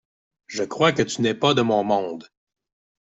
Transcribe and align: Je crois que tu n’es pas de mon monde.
Je 0.47 0.63
crois 0.63 0.93
que 0.93 1.03
tu 1.03 1.21
n’es 1.21 1.35
pas 1.35 1.53
de 1.53 1.61
mon 1.61 1.83
monde. 1.83 2.25